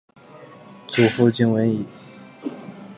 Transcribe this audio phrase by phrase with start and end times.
[0.87, 1.85] 祖父靳文昺。